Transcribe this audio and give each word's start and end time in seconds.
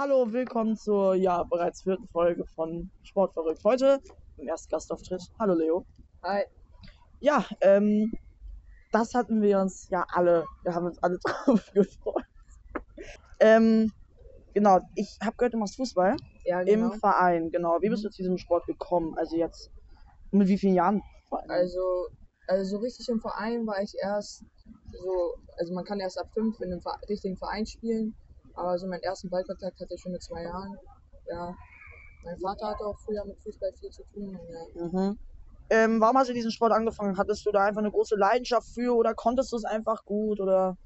Hallo, 0.00 0.32
willkommen 0.32 0.76
zur 0.76 1.16
ja 1.16 1.42
bereits 1.42 1.82
vierten 1.82 2.06
Folge 2.06 2.44
von 2.54 2.88
Sportverrückt. 3.02 3.64
Heute 3.64 3.98
im 4.36 4.46
ersten 4.46 4.70
Gastauftritt. 4.70 5.22
Hallo 5.40 5.54
Leo. 5.54 5.84
Hi. 6.22 6.44
Ja, 7.18 7.44
ähm, 7.62 8.12
das 8.92 9.12
hatten 9.14 9.42
wir 9.42 9.58
uns 9.58 9.88
ja 9.90 10.06
alle, 10.10 10.44
wir 10.62 10.72
haben 10.72 10.86
uns 10.86 11.02
alle 11.02 11.18
drauf 11.24 11.68
gefreut. 11.74 12.22
Ähm, 13.40 13.90
genau, 14.54 14.78
ich 14.94 15.18
habe 15.20 15.34
gehört, 15.36 15.54
du 15.54 15.58
machst 15.58 15.74
Fußball 15.74 16.14
Ja, 16.44 16.60
im 16.60 16.66
genau. 16.82 16.92
Verein. 16.92 17.50
Genau, 17.50 17.78
wie 17.82 17.88
bist 17.88 18.04
du 18.04 18.08
zu 18.08 18.22
diesem 18.22 18.38
Sport 18.38 18.66
gekommen? 18.66 19.18
Also 19.18 19.34
jetzt, 19.34 19.68
mit 20.30 20.46
wie 20.46 20.58
vielen 20.58 20.74
Jahren? 20.74 21.02
Also, 21.48 22.06
also 22.46 22.76
so 22.76 22.76
richtig 22.76 23.08
im 23.08 23.18
Verein 23.18 23.66
war 23.66 23.82
ich 23.82 23.96
erst 24.00 24.44
so, 24.92 25.34
also 25.58 25.74
man 25.74 25.84
kann 25.84 25.98
erst 25.98 26.20
ab 26.20 26.30
fünf 26.34 26.60
in 26.60 26.70
einem 26.72 26.82
richtigen 27.08 27.36
Verein 27.36 27.66
spielen, 27.66 28.14
aber 28.58 28.78
so 28.78 28.86
meinen 28.86 29.02
ersten 29.02 29.30
Ballkontakt 29.30 29.80
hatte 29.80 29.94
ich 29.94 30.00
schon 30.00 30.12
mit 30.12 30.22
zwei 30.22 30.42
Jahren. 30.42 30.78
Ja. 31.28 31.56
Mein 32.24 32.38
Vater 32.40 32.68
hatte 32.68 32.84
auch 32.84 32.98
früher 32.98 33.24
mit 33.24 33.38
Fußball 33.42 33.72
viel 33.78 33.90
zu 33.90 34.02
tun. 34.12 34.38
Ja. 34.74 34.84
Mhm. 34.86 35.18
Ähm, 35.70 36.00
warum 36.00 36.16
hast 36.16 36.28
du 36.30 36.34
diesen 36.34 36.50
Sport 36.50 36.72
angefangen? 36.72 37.18
Hattest 37.18 37.44
du 37.46 37.52
da 37.52 37.64
einfach 37.64 37.80
eine 37.80 37.90
große 37.90 38.16
Leidenschaft 38.16 38.68
für 38.68 38.94
oder 38.96 39.14
konntest 39.14 39.52
du 39.52 39.56
es 39.56 39.64
einfach 39.64 40.04
gut 40.04 40.40
oder? 40.40 40.76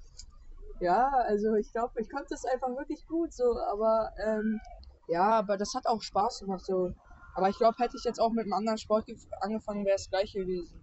ja, 0.81 1.09
also 1.27 1.55
ich 1.55 1.71
glaube, 1.73 1.93
ich 2.01 2.11
konnte 2.11 2.35
es 2.35 2.45
einfach 2.45 2.69
wirklich 2.77 3.07
gut 3.07 3.33
so, 3.33 3.45
aber 3.71 4.11
ähm, 4.25 4.61
ja, 5.07 5.31
aber 5.31 5.57
das 5.57 5.75
hat 5.75 5.87
auch 5.87 6.03
Spaß 6.03 6.41
gemacht 6.41 6.65
so. 6.65 6.93
Aber 7.35 7.49
ich 7.49 7.57
glaube, 7.57 7.77
hätte 7.79 7.97
ich 7.97 8.05
jetzt 8.05 8.21
auch 8.21 8.33
mit 8.33 8.45
einem 8.45 8.53
anderen 8.53 8.79
Sport 8.79 9.07
gef- 9.07 9.27
angefangen, 9.41 9.87
wäre 9.87 9.97
es 9.97 10.11
gleich 10.11 10.33
gewesen. 10.33 10.82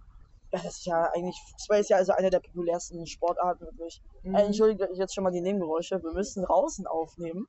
Ja, 0.52 0.58
das 0.62 0.78
ist 0.78 0.86
ja 0.86 1.04
eigentlich, 1.14 1.40
Fußball 1.52 1.80
ist 1.80 1.90
ja 1.90 1.96
also 1.96 2.12
eine 2.12 2.30
der 2.30 2.40
populärsten 2.40 3.06
Sportarten 3.06 3.64
wirklich. 3.66 4.02
Mhm. 4.22 4.34
Äh, 4.34 4.42
entschuldigt 4.46 4.82
jetzt 4.94 5.14
schon 5.14 5.24
mal 5.24 5.30
die 5.30 5.40
Nebengeräusche. 5.40 6.02
Wir 6.02 6.12
müssen 6.12 6.44
draußen 6.44 6.86
aufnehmen. 6.86 7.46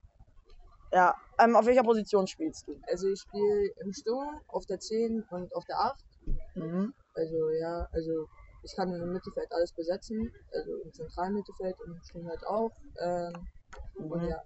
Ja, 0.94 1.16
ähm, 1.40 1.56
auf 1.56 1.66
welcher 1.66 1.84
Position 1.84 2.28
spielst 2.28 2.68
du? 2.68 2.76
Also 2.88 3.08
ich 3.08 3.20
spiele 3.22 3.72
im 3.84 3.94
Sturm, 3.94 4.42
auf 4.48 4.66
der 4.66 4.80
10 4.80 5.24
und 5.30 5.54
auf 5.56 5.64
der 5.66 5.80
8. 5.80 6.06
Mhm. 6.56 6.94
Also 7.14 7.50
ja, 7.60 7.88
also 7.92 8.28
ich 8.64 8.74
kann 8.76 8.94
im 8.94 9.12
Mittelfeld 9.14 9.52
alles 9.52 9.72
besetzen, 9.74 10.32
also 10.54 10.72
im 10.84 10.94
zentralen 10.94 11.34
Mittelfeld 11.34 11.76
und 11.86 11.94
im 11.94 12.02
Sturm 12.04 12.28
halt 12.28 12.46
auch. 12.46 12.72
Ähm, 13.00 13.48
und 13.96 14.22
Mhm. 14.22 14.30
ja, 14.30 14.42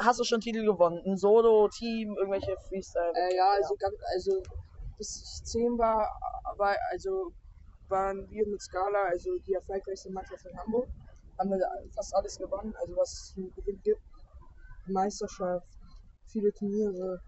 Hast 0.00 0.20
du 0.20 0.24
schon 0.24 0.40
Titel 0.40 0.64
gewonnen? 0.64 1.02
Ein 1.06 1.16
Solo, 1.16 1.68
Team, 1.68 2.14
irgendwelche 2.16 2.54
Freestyle? 2.68 3.12
äh, 3.16 3.34
ja, 3.34 3.50
also 3.50 3.74
ganz, 3.76 3.96
also 4.14 4.46
bis 4.98 5.22
ich 5.22 5.44
10 5.46 5.78
war, 5.78 6.08
war 6.56 6.76
also 6.90 7.32
waren 7.88 8.28
wir 8.30 8.46
mit 8.46 8.60
Scala, 8.60 9.06
also 9.06 9.38
die 9.46 9.54
erfolgreichste 9.54 10.10
Mannschaft 10.12 10.44
in 10.44 10.58
Hamburg, 10.58 10.88
haben 11.38 11.50
wir 11.50 11.66
fast 11.94 12.14
alles 12.14 12.36
gewonnen, 12.38 12.74
also 12.80 12.96
was 12.96 13.12
es 13.12 13.32
zu 13.34 13.50
gewinnen 13.56 13.80
gibt. 13.82 14.02
Meisterschaft, 14.86 15.66
viele 16.26 16.52
Turniere, 16.52 17.20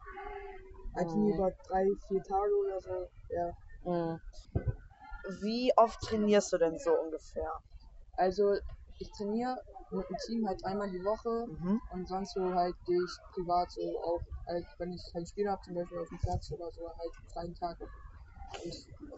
ein 0.95 1.09
Turnier 1.09 1.35
Mhm. 1.35 1.39
über 1.39 1.51
drei, 1.69 1.87
vier 2.09 2.23
Tage 2.23 2.55
oder 2.57 2.81
so, 2.81 3.09
ja. 3.29 3.53
Mhm. 3.85 4.21
Wie 5.41 5.73
oft 5.77 6.01
trainierst 6.03 6.53
du 6.53 6.59
denn 6.59 6.79
so 6.79 6.93
ungefähr? 6.99 7.53
Also 8.17 8.57
ich 9.01 9.13
trainiere 9.13 9.57
mit 9.91 10.09
dem 10.11 10.17
Team 10.19 10.47
halt 10.47 10.65
einmal 10.65 10.91
die 10.91 11.03
Woche 11.05 11.49
Mhm. 11.49 11.81
und 11.89 12.07
sonst 12.09 12.35
so 12.35 12.55
halt 12.55 12.77
gehe 12.85 13.05
ich 13.05 13.21
privat 13.35 13.73
so 13.73 13.83
auch, 14.03 14.25
halt, 14.47 14.69
wenn 14.79 14.93
ich 14.93 15.05
kein 15.13 15.27
Spiel 15.27 15.49
habe, 15.51 15.63
zum 15.63 15.75
Beispiel 15.75 15.99
auf 15.99 16.09
dem 16.11 16.19
Platz 16.21 16.51
oder 16.53 16.71
so, 16.73 16.83
halt 16.99 17.13
einen 17.19 17.29
freien 17.29 17.55
Tag. 17.57 17.79
Und, 18.63 18.75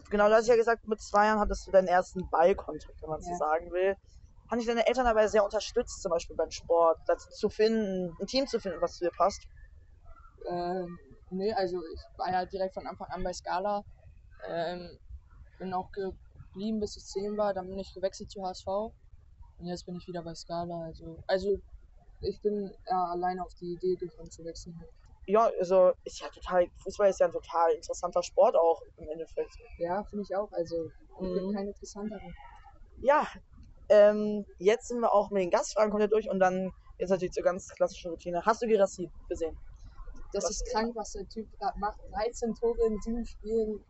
Genau, 0.09 0.27
du 0.29 0.35
hast 0.35 0.47
ja 0.47 0.55
gesagt, 0.55 0.87
mit 0.87 1.01
zwei 1.01 1.25
Jahren 1.25 1.39
hattest 1.39 1.67
du 1.67 1.71
deinen 1.71 1.87
ersten 1.87 2.29
Ballkontakt, 2.29 3.01
wenn 3.01 3.09
man 3.09 3.21
so 3.21 3.33
Ja. 3.33 3.39
sagen 3.39 3.71
will. 3.71 3.95
Haben 4.49 4.59
dich 4.59 4.67
deine 4.67 4.85
Eltern 4.87 5.05
dabei 5.05 5.27
sehr 5.27 5.43
unterstützt, 5.43 6.01
zum 6.01 6.11
Beispiel 6.11 6.35
beim 6.35 6.51
Sport, 6.51 6.99
dazu 7.05 7.29
zu 7.31 7.49
finden, 7.49 8.15
ein 8.21 8.27
Team 8.27 8.47
zu 8.47 8.59
finden, 8.59 8.81
was 8.81 8.95
zu 8.97 9.05
dir 9.05 9.11
passt? 9.11 9.47
ähm, 10.49 10.99
nee, 11.29 11.53
also 11.53 11.77
ich 11.93 12.01
war 12.17 12.31
ja 12.31 12.45
direkt 12.45 12.73
von 12.73 12.87
Anfang 12.87 13.07
an 13.09 13.23
bei 13.23 13.33
Scala. 13.33 13.83
Ähm, 14.47 14.99
bin 15.59 15.73
auch 15.73 15.91
geblieben, 15.91 16.79
bis 16.79 16.97
ich 16.97 17.05
10 17.05 17.37
war, 17.37 17.53
dann 17.53 17.69
bin 17.69 17.79
ich 17.79 17.93
gewechselt 17.93 18.31
zu 18.31 18.43
HSV 18.43 18.93
und 19.59 19.67
jetzt 19.67 19.85
bin 19.85 19.95
ich 19.95 20.07
wieder 20.07 20.23
bei 20.23 20.33
Scala. 20.35 20.85
Also, 20.85 21.23
also 21.27 21.59
ich 22.21 22.41
bin 22.41 22.73
ja 22.89 23.05
alleine 23.11 23.43
auf 23.43 23.53
die 23.55 23.73
Idee 23.73 23.95
gekommen 23.95 24.31
zu 24.31 24.43
wechseln. 24.45 24.79
Ja, 25.25 25.49
also 25.59 25.93
ist 26.03 26.19
ja 26.19 26.27
total, 26.29 26.67
Fußball 26.79 27.09
ist 27.09 27.19
ja 27.19 27.27
ein 27.27 27.31
total 27.31 27.71
interessanter 27.73 28.23
Sport 28.23 28.55
auch 28.55 28.81
im 28.97 29.07
Endeffekt. 29.09 29.57
Ja, 29.77 30.03
finde 30.03 30.23
ich 30.23 30.35
auch. 30.35 30.51
Also 30.51 30.91
ich 30.99 31.19
Mhm. 31.19 31.33
bin 31.33 31.53
kein 31.53 31.67
interessanterer. 31.67 32.33
Ja, 33.01 33.27
ähm, 33.89 34.45
jetzt 34.57 34.87
sind 34.87 34.99
wir 34.99 35.13
auch 35.13 35.29
mit 35.29 35.43
den 35.43 35.49
Gastfragen 35.49 35.91
komplett 35.91 36.11
durch 36.11 36.29
und 36.29 36.39
dann 36.39 36.71
jetzt 36.97 37.09
natürlich 37.09 37.33
zur 37.33 37.43
ganz 37.43 37.67
klassischen 37.69 38.11
Routine. 38.11 38.45
Hast 38.45 38.61
du 38.61 38.67
Girassi 38.67 39.09
gesehen? 39.29 39.57
Das 40.31 40.43
Was- 40.45 40.51
ist 40.51 40.71
krank, 40.71 40.95
was 40.95 41.11
der 41.11 41.27
Typ 41.27 41.47
gerade 41.57 41.79
macht. 41.79 41.99
13 42.11 42.53
Tore 42.55 42.85
in 42.87 42.99
7 43.01 43.25
Spielen. 43.25 43.85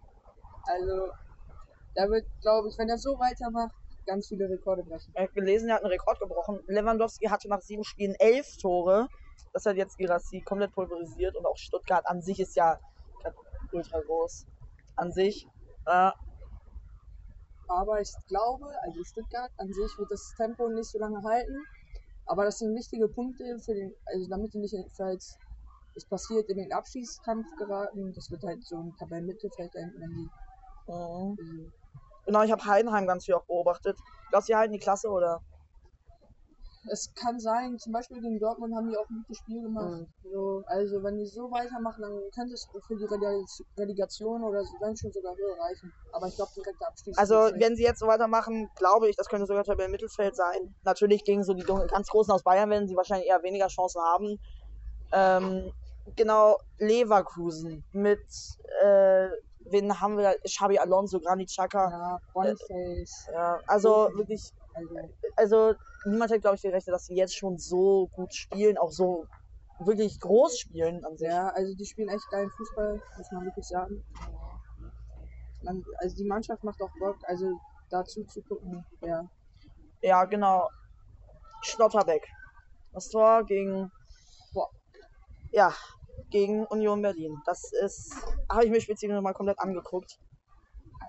Also, 0.65 1.11
da 1.95 2.09
wird, 2.09 2.25
glaube 2.41 2.69
ich, 2.69 2.77
wenn 2.77 2.89
er 2.89 2.97
so 2.97 3.11
weitermacht, 3.19 3.75
ganz 4.05 4.27
viele 4.27 4.49
Rekorde 4.49 4.83
brechen. 4.83 5.11
Ich 5.15 5.21
habe 5.21 5.33
gelesen, 5.33 5.69
er 5.69 5.75
hat 5.75 5.83
einen 5.83 5.91
Rekord 5.91 6.19
gebrochen. 6.19 6.59
Lewandowski 6.67 7.27
hatte 7.27 7.47
nach 7.49 7.61
sieben 7.61 7.83
Spielen 7.83 8.15
elf 8.19 8.57
Tore. 8.57 9.07
Das 9.53 9.65
hat 9.65 9.77
jetzt 9.77 9.97
Girassi 9.97 10.41
komplett 10.41 10.73
pulverisiert 10.73 11.35
und 11.35 11.45
auch 11.45 11.57
Stuttgart 11.57 12.05
an 12.07 12.21
sich 12.21 12.39
ist 12.39 12.55
ja 12.55 12.79
ultra 13.71 13.99
groß. 14.01 14.45
An 14.95 15.11
sich. 15.11 15.47
Äh, 15.85 16.11
Aber 17.67 18.01
ich 18.01 18.11
glaube, 18.27 18.65
also 18.83 19.03
Stuttgart 19.03 19.51
an 19.57 19.71
sich 19.73 19.97
wird 19.97 20.11
das 20.11 20.33
Tempo 20.37 20.69
nicht 20.69 20.89
so 20.91 20.99
lange 20.99 21.21
halten. 21.23 21.65
Aber 22.25 22.45
das 22.45 22.59
sind 22.59 22.75
wichtige 22.75 23.07
Punkte 23.07 23.59
für 23.65 23.73
den, 23.73 23.93
also 24.05 24.29
damit 24.29 24.53
die 24.53 24.59
nicht, 24.59 24.75
falls 24.95 25.37
es 25.95 26.05
passiert, 26.07 26.49
in 26.49 26.57
den 26.57 26.71
Abschießkampf 26.71 27.47
geraten. 27.57 28.13
Das 28.13 28.31
wird 28.31 28.43
halt 28.43 28.63
so 28.65 28.77
ein 28.77 28.95
Tabellenmittelfeld 28.97 29.75
enden, 29.75 30.01
wenn 30.01 30.11
die. 30.11 30.29
mhm. 30.87 31.37
Also, 31.39 31.82
Genau, 32.25 32.43
ich 32.43 32.51
habe 32.51 32.65
Heidenheim 32.65 33.07
ganz 33.07 33.25
viel 33.25 33.35
auch 33.35 33.45
beobachtet. 33.45 33.97
Glaubst 34.29 34.47
du, 34.49 34.53
die 34.53 34.57
halten 34.57 34.73
die 34.73 34.79
Klasse 34.79 35.09
oder? 35.09 35.41
es 36.89 37.13
kann 37.15 37.39
sein, 37.39 37.77
zum 37.79 37.93
Beispiel 37.93 38.19
gegen 38.21 38.39
Dortmund 38.39 38.75
haben 38.75 38.89
die 38.89 38.97
auch 38.97 39.09
ein 39.09 39.23
gutes 39.23 39.37
Spiel 39.37 39.61
gemacht. 39.61 40.07
So, 40.23 40.63
also 40.67 41.03
wenn 41.03 41.17
die 41.17 41.25
so 41.25 41.49
weitermachen, 41.51 42.01
dann 42.01 42.19
könnte 42.33 42.53
es 42.53 42.67
für 42.87 42.95
die 42.95 43.05
Releg- 43.05 43.65
Relegation 43.77 44.43
oder 44.43 44.59
wenn 44.81 44.95
schon 44.97 45.11
sogar 45.11 45.35
höher 45.35 45.57
reichen. 45.59 45.93
Aber 46.11 46.27
ich 46.27 46.35
glaube, 46.35 46.51
direkter 46.55 46.87
Abstieg. 46.87 47.13
Also, 47.17 47.35
wenn 47.55 47.75
sie 47.75 47.83
jetzt 47.83 47.99
so 47.99 48.07
weitermachen, 48.07 48.69
glaube 48.75 49.09
ich, 49.09 49.15
das 49.15 49.27
könnte 49.27 49.45
sogar 49.45 49.63
Tabellen 49.63 49.91
Mittelfeld 49.91 50.35
sein. 50.35 50.75
Natürlich 50.83 51.23
gegen 51.23 51.43
so 51.43 51.53
die 51.53 51.63
ganz 51.63 52.07
Großen 52.07 52.33
aus 52.33 52.43
Bayern 52.43 52.69
werden 52.69 52.87
sie 52.87 52.95
wahrscheinlich 52.95 53.27
eher 53.27 53.43
weniger 53.43 53.67
Chancen 53.67 54.01
haben. 54.01 54.39
Ähm, 55.11 55.71
genau, 56.15 56.57
Leverkusen 56.79 57.85
mit, 57.91 58.21
äh, 58.81 59.27
wen 59.69 59.99
haben 59.99 60.17
wir 60.17 60.23
da? 60.23 60.33
Xabi 60.45 60.77
Alonso, 60.79 61.19
Granit 61.19 61.49
Xhaka. 61.49 61.89
ja, 61.89 62.19
Boniface. 62.33 63.27
Ja, 63.31 63.59
also 63.67 64.09
wirklich, 64.15 64.51
Also, 64.73 64.95
also 65.35 65.73
niemand 66.05 66.31
hat, 66.31 66.41
glaube 66.41 66.55
ich, 66.55 66.61
gerechnet, 66.61 66.93
dass 66.93 67.05
sie 67.05 67.15
jetzt 67.15 67.35
schon 67.35 67.57
so 67.57 68.07
gut 68.13 68.33
spielen, 68.33 68.77
auch 68.77 68.91
so 68.91 69.25
wirklich 69.79 70.19
groß 70.19 70.59
spielen 70.59 71.03
an 71.03 71.17
sich. 71.17 71.27
ja, 71.27 71.49
also 71.49 71.73
die 71.75 71.85
spielen 71.85 72.09
echt 72.09 72.29
geilen 72.29 72.49
Fußball, 72.51 73.01
muss 73.17 73.31
man 73.31 73.45
wirklich 73.45 73.67
sagen. 73.67 74.03
Man, 75.63 75.83
also 75.97 76.15
die 76.15 76.25
Mannschaft 76.25 76.63
macht 76.63 76.81
auch 76.81 76.91
Bock, 76.99 77.17
also 77.23 77.45
dazu 77.89 78.23
zu 78.25 78.41
gucken, 78.43 78.85
ja. 79.01 79.23
Ja, 80.01 80.25
genau. 80.25 80.67
Schlotterbeck. 81.61 82.27
Das 82.91 83.09
Tor 83.09 83.45
gegen. 83.45 83.89
Boah. 84.53 84.69
Ja, 85.51 85.73
gegen 86.29 86.65
Union 86.67 87.01
Berlin. 87.01 87.41
Das 87.45 87.71
ist. 87.81 88.13
Habe 88.49 88.65
ich 88.65 88.71
mir 88.71 88.81
speziell 88.81 89.13
nochmal 89.13 89.33
komplett 89.33 89.59
angeguckt. 89.59 90.19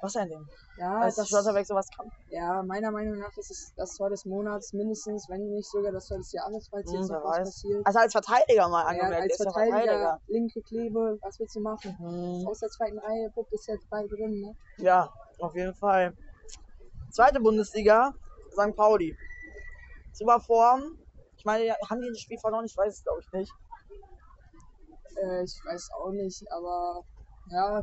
Was 0.03 0.17
ein 0.17 0.29
Ding. 0.29 0.47
Ja, 0.77 1.01
Als 1.01 1.17
das, 1.17 1.29
Schlotterbeck 1.29 1.67
sowas 1.67 1.87
kann. 1.97 2.11
ja, 2.29 2.63
meiner 2.65 2.91
Meinung 2.91 3.19
nach 3.19 3.35
ist 3.37 3.51
es 3.51 3.73
das 3.77 3.95
Tor 3.97 4.11
des 4.11 4.25
Monats 4.25 4.73
mindestens, 4.73 5.27
wenn 5.29 5.49
nicht 5.51 5.71
sogar 5.71 5.93
das 5.93 6.09
Tor 6.09 6.19
des 6.19 6.33
Jahres, 6.33 6.69
falls 6.69 6.91
Hm, 6.91 6.97
jetzt 6.99 7.11
wer 7.11 7.19
noch 7.21 7.25
was 7.25 7.39
weiß. 7.39 7.49
passiert. 7.49 7.87
Also 7.87 7.99
als 8.01 8.13
Verteidiger 8.13 8.69
mal 8.69 8.83
Ja, 8.83 8.89
angemerkt. 8.89 9.23
als 9.23 9.39
ja 9.39 9.51
Verteidiger, 9.53 10.21
linke 10.27 10.61
Klebe, 10.63 11.19
was 11.23 11.39
willst 11.39 11.55
du 11.55 11.61
machen? 11.61 11.97
Hm, 11.97 12.47
Aus 12.49 12.59
der 12.59 12.69
zweiten 12.71 12.99
Reihe, 12.99 13.31
Puck 13.31 13.47
ist 13.53 13.69
jetzt 13.69 13.89
bald 13.89 14.11
drin, 14.11 14.41
ne? 14.41 14.57
Ja, 14.79 15.13
auf 15.39 15.55
jeden 15.55 15.75
Fall. 15.75 16.13
Zweite 17.11 17.39
Bundesliga, 17.41 18.13
St. 18.53 18.75
Pauli. 18.75 19.17
Super 20.13 20.41
Form. 20.41 20.99
Ich 21.37 21.45
meine, 21.45 21.65
ja, 21.67 21.77
haben 21.89 22.01
die 22.01 22.09
das 22.09 22.21
Spiel 22.21 22.39
verloren? 22.39 22.65
Ich 22.65 22.77
weiß 22.77 22.93
es, 22.93 23.03
glaube 23.05 23.21
ich, 23.21 23.31
nicht. 23.33 23.53
Äh, 25.17 25.45
ich 25.45 25.61
weiß 25.65 25.91
auch 25.99 26.11
nicht, 26.11 26.45
aber 26.51 27.03
ja, 27.51 27.83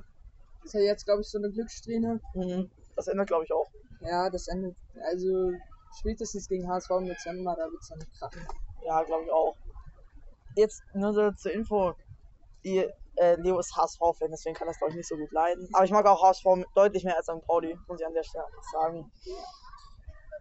ist 0.64 0.74
ja 0.74 0.82
jetzt, 0.82 1.06
glaube 1.06 1.22
ich, 1.22 1.30
so 1.30 1.38
eine 1.38 1.52
Glückssträhne. 1.52 2.20
Mhm. 2.34 2.70
Das 2.96 3.08
ändert, 3.08 3.28
glaube 3.28 3.46
ich, 3.46 3.54
auch. 3.54 3.70
Ja, 4.02 4.30
das 4.30 4.48
endet, 4.48 4.76
also 5.04 5.52
spätestens 6.00 6.48
gegen 6.48 6.68
HSV 6.70 6.90
im 6.92 7.06
Dezember, 7.06 7.56
da 7.56 7.66
wird 7.66 7.82
es 7.82 7.90
dann 7.90 8.00
krachen. 8.18 8.48
Ja, 8.86 9.04
glaube 9.04 9.26
ich 9.26 9.32
auch. 9.32 9.56
Jetzt 10.56 10.82
nur 10.94 11.14
so 11.14 11.32
zur 11.32 11.52
Info. 11.52 11.94
Die, 12.64 12.90
äh, 13.16 13.36
Leo 13.36 13.60
ist 13.60 13.76
HSV-Fan, 13.76 14.32
deswegen 14.32 14.56
kann 14.56 14.68
das, 14.68 14.78
glaube 14.78 14.92
ich, 14.92 14.98
nicht 14.98 15.08
so 15.08 15.16
gut 15.16 15.32
leiden. 15.32 15.68
Aber 15.74 15.86
ich 15.86 15.92
mag 15.92 16.06
auch 16.06 16.24
HSV 16.24 16.46
deutlich 16.76 17.04
mehr 17.04 17.18
als 17.18 17.26
St. 17.26 17.46
Pauli, 17.46 17.78
muss 17.88 18.00
ich 18.00 18.06
an 18.06 18.14
der 18.14 18.24
Stelle 18.24 18.46
sagen. 18.72 19.12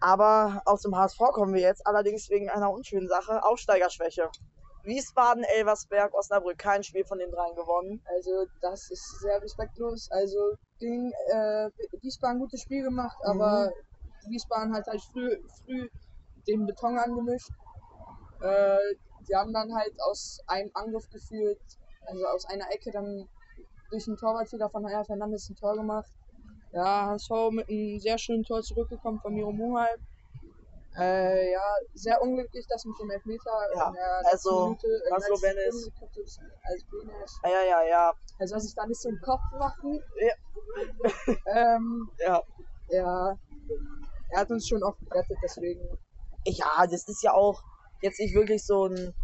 Aber 0.00 0.62
aus 0.64 0.82
dem 0.82 0.96
HSV 0.96 1.18
kommen 1.32 1.54
wir 1.54 1.60
jetzt, 1.60 1.86
allerdings 1.86 2.30
wegen 2.30 2.48
einer 2.48 2.70
unschönen 2.70 3.08
Sache, 3.08 3.44
Aufsteigerschwäche. 3.44 4.30
Wiesbaden, 4.84 5.44
Elversberg, 5.44 6.14
Osnabrück. 6.14 6.58
Kein 6.58 6.82
Spiel 6.82 7.04
von 7.04 7.18
den 7.18 7.30
dreien 7.30 7.54
gewonnen. 7.54 8.02
Also 8.06 8.46
das 8.60 8.90
ist 8.90 9.20
sehr 9.20 9.40
respektlos. 9.42 10.10
Also 10.10 10.54
gegen 10.78 11.12
äh, 11.32 11.70
Wiesbaden 12.00 12.36
ein 12.36 12.40
gutes 12.40 12.62
Spiel 12.62 12.82
gemacht, 12.82 13.16
aber 13.24 13.70
Wiesbaden 14.28 14.74
hat 14.74 14.86
halt 14.86 15.02
früh, 15.12 15.36
früh 15.64 15.88
den 16.46 16.66
Beton 16.66 16.98
angemischt. 16.98 17.50
Äh, 18.40 18.78
die 19.28 19.34
haben 19.34 19.52
dann 19.52 19.74
halt 19.74 19.92
aus 20.08 20.40
einem 20.46 20.70
Angriff 20.74 21.08
geführt, 21.10 21.60
also 22.06 22.26
aus 22.26 22.46
einer 22.46 22.70
Ecke 22.70 22.90
dann 22.90 23.28
durch 23.90 24.06
einen 24.06 24.16
Torwartfehler 24.16 24.70
von 24.70 24.86
Haya 24.86 25.04
Fernandes 25.04 25.48
ein 25.50 25.56
Tor 25.56 25.74
gemacht. 25.74 26.10
Ja, 26.72 27.06
HSV 27.06 27.50
mit 27.50 27.68
einem 27.68 27.98
sehr 27.98 28.18
schönen 28.18 28.44
Tor 28.44 28.62
zurückgekommen 28.62 29.20
von 29.20 29.34
Miro 29.34 29.52
Muhalp. 29.52 30.00
Äh, 30.98 31.52
ja, 31.52 31.74
sehr 31.94 32.20
unglücklich, 32.20 32.66
das 32.68 32.84
mit 32.84 32.98
dem 33.00 33.10
Elfmeter. 33.10 33.50
Ja, 33.76 33.92
also, 34.24 34.64
Minute, 34.64 34.86
äh, 34.88 35.10
Laszlo 35.10 35.36
Benes. 35.40 35.90
Als 36.62 36.84
Benes. 36.90 37.40
Ja, 37.44 37.50
ja, 37.50 37.62
ja, 37.62 37.82
ja. 37.88 38.12
Er 38.38 38.48
soll 38.48 38.60
sich 38.60 38.74
da 38.74 38.86
nicht 38.86 39.00
so 39.00 39.08
einen 39.08 39.20
Kopf 39.20 39.42
machen. 39.58 40.02
Ja. 40.18 40.34
ähm, 41.76 42.10
Ja, 42.18 42.42
ja, 42.88 43.38
er 44.30 44.40
hat 44.40 44.50
uns 44.50 44.66
schon 44.66 44.82
oft 44.82 44.98
gerettet, 45.08 45.38
deswegen. 45.42 45.80
ja 46.44 46.86
das 46.86 47.06
ist 47.08 47.22
ja 47.22 47.32
auch 47.34 47.62
jetzt 48.02 48.18
nicht 48.18 48.34
wirklich 48.34 48.64
so 48.64 48.86
ein. 48.86 49.14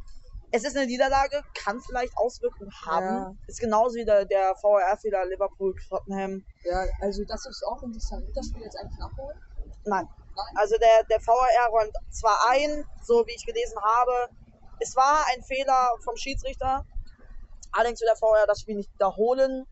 Es 0.52 0.64
ist 0.64 0.76
eine 0.76 0.86
Niederlage, 0.86 1.42
kann 1.54 1.80
vielleicht 1.80 2.16
Auswirkungen 2.16 2.70
haben. 2.86 3.04
Ja. 3.04 3.34
Ist 3.48 3.58
genauso 3.58 3.96
wie 3.96 4.04
der, 4.04 4.24
der 4.24 4.54
VRR-Fehler 4.54 5.26
Liverpool, 5.26 5.74
Tottenham. 5.88 6.44
Ja, 6.62 6.84
also 7.00 7.24
das 7.26 7.44
ist 7.46 7.64
auch 7.66 7.82
interessant. 7.82 8.24
Wird 8.24 8.36
das 8.36 8.46
Spiel 8.46 8.62
jetzt 8.62 8.76
eigentlich 8.78 8.98
nachholen? 8.98 9.38
Nein. 9.84 10.08
Also 10.54 10.76
der, 10.78 11.04
der 11.10 11.18
VAR 11.18 11.68
räumt 11.70 11.92
zwar 12.10 12.38
ein, 12.50 12.84
so 13.02 13.24
wie 13.26 13.34
ich 13.34 13.44
gelesen 13.46 13.78
habe, 13.82 14.28
es 14.80 14.94
war 14.96 15.24
ein 15.34 15.42
Fehler 15.42 15.88
vom 16.04 16.16
Schiedsrichter. 16.16 16.84
Allerdings 17.72 18.00
will 18.00 18.08
der 18.08 18.20
VAR 18.20 18.46
das 18.46 18.60
Spiel 18.60 18.76
nicht 18.76 18.92
wiederholen, 18.94 19.66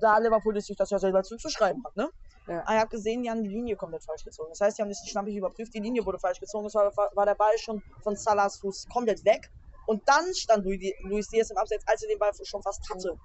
da 0.00 0.18
Liverpool 0.18 0.60
sich 0.60 0.76
das 0.76 0.90
ja 0.90 0.98
selber 0.98 1.22
zuzuschreiben 1.22 1.82
hat. 1.84 1.96
Ne? 1.96 2.10
Ja. 2.48 2.62
Ah, 2.66 2.74
Ihr 2.74 2.80
habt 2.80 2.90
gesehen, 2.90 3.22
die 3.22 3.30
haben 3.30 3.42
die 3.42 3.50
Linie 3.50 3.76
komplett 3.76 4.04
falsch 4.04 4.24
gezogen. 4.24 4.50
Das 4.50 4.60
heißt, 4.60 4.78
die 4.78 4.82
haben 4.82 4.88
nicht 4.88 5.06
schnappig 5.08 5.36
überprüft, 5.36 5.72
die 5.74 5.80
Linie 5.80 6.04
wurde 6.04 6.18
falsch 6.18 6.40
gezogen. 6.40 6.66
Es 6.66 6.74
war, 6.74 6.92
war 7.14 7.26
der 7.26 7.34
Ball 7.34 7.56
schon 7.58 7.82
von 8.02 8.16
Salahs 8.16 8.58
Fuß 8.58 8.86
komplett 8.92 9.24
weg. 9.24 9.50
Und 9.86 10.02
dann 10.08 10.24
stand 10.34 10.64
Luis 10.64 10.80
Di- 10.80 10.94
Luis 11.04 11.28
Diaz 11.28 11.50
im 11.50 11.56
Abseits, 11.56 11.86
als 11.86 12.02
er 12.02 12.08
den 12.08 12.18
Ball 12.18 12.32
schon 12.42 12.62
fast 12.62 12.88
hatte. 12.90 13.16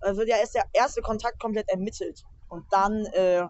Dann 0.00 0.16
wird 0.16 0.28
ja 0.28 0.36
erst 0.36 0.54
der 0.54 0.64
erste 0.72 1.02
Kontakt 1.02 1.38
komplett 1.40 1.68
ermittelt. 1.68 2.22
Und 2.48 2.64
dann 2.70 3.04
äh, 3.06 3.46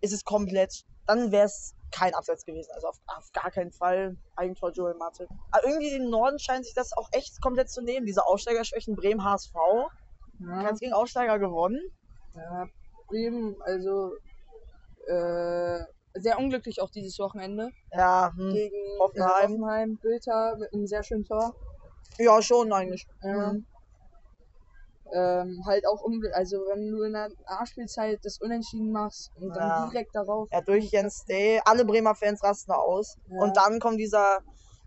ist 0.00 0.12
es 0.12 0.22
komplett, 0.24 0.84
dann 1.06 1.32
wäre 1.32 1.46
es 1.46 1.74
kein 1.90 2.14
Abseits 2.14 2.44
gewesen. 2.44 2.70
Also 2.74 2.88
auf, 2.88 2.96
auf 3.06 3.30
gar 3.32 3.50
keinen 3.50 3.72
Fall 3.72 4.16
Eigentor 4.34 4.70
Joel 4.72 4.94
Mathe. 4.94 5.26
Aber 5.50 5.64
irgendwie 5.64 5.94
im 5.94 6.10
Norden 6.10 6.38
scheint 6.38 6.64
sich 6.64 6.74
das 6.74 6.92
auch 6.92 7.08
echt 7.12 7.40
komplett 7.40 7.70
zu 7.70 7.82
nehmen. 7.82 8.06
Diese 8.06 8.26
Aufsteigerschwächen 8.26 8.96
Bremen 8.96 9.24
HSV. 9.24 9.54
Ja, 10.38 10.62
Ganz 10.62 10.80
gegen 10.80 10.92
Aufsteiger 10.92 11.38
gewonnen. 11.38 11.80
ja 12.34 12.66
Bremen, 13.08 13.56
also 13.62 14.14
äh, 15.06 15.78
sehr 16.14 16.38
unglücklich 16.38 16.80
auch 16.80 16.90
dieses 16.90 17.18
Wochenende 17.18 17.70
Ja, 17.92 18.32
hm. 18.36 18.50
gegen 18.52 18.76
Hoffenheim. 18.98 19.30
Äh, 19.30 19.42
Hoffenheim. 19.44 19.98
Bilder 20.02 20.56
mit 20.58 20.72
einem 20.72 20.86
sehr 20.86 21.02
schönen 21.02 21.24
Tor. 21.24 21.54
ja 22.18 22.42
schon 22.42 22.72
eigentlich. 22.72 23.06
Ja. 23.22 23.52
Mhm. 23.52 23.66
Ähm, 25.12 25.62
halt 25.66 25.86
auch 25.86 26.02
um, 26.02 26.20
also 26.32 26.56
wenn 26.68 26.90
du 26.90 27.02
in 27.02 27.12
der 27.12 27.28
A-Spielzeit 27.46 28.18
das 28.24 28.38
Unentschieden 28.40 28.90
machst 28.92 29.30
und 29.36 29.54
dann 29.54 29.68
Ja. 29.68 29.88
direkt 29.88 30.14
darauf. 30.14 30.48
Ja, 30.52 30.60
durch 30.60 30.90
Jens 30.90 31.24
Day. 31.24 31.60
Alle 31.64 31.84
Bremer 31.84 32.14
Fans 32.14 32.42
rasten 32.42 32.72
aus. 32.72 33.16
Ja. 33.28 33.42
Und 33.42 33.56
dann 33.56 33.78
kommt 33.78 33.98
dieser, 34.00 34.40